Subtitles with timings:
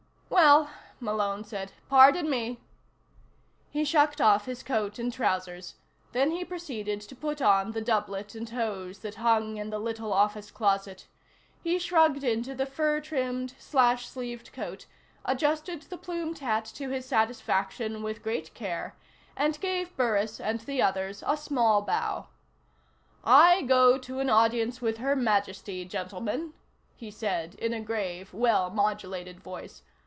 [0.31, 0.69] "Well,"
[0.99, 2.61] Malone said, "pardon me."
[3.69, 5.75] He shucked off his coat and trousers.
[6.13, 10.11] Then he proceeded to put on the doublet and hose that hung in the little
[10.11, 11.05] office closet.
[11.61, 14.87] He shrugged into the fur trimmed, slash sleeved coat,
[15.25, 18.95] adjusted the plumed hat to his satisfaction with great care,
[19.35, 22.27] and gave Burris and the others a small bow.
[23.23, 26.53] "I go to an audience with Her Majesty, gentlemen,"
[26.95, 29.83] he said in a grave, well modulated voice.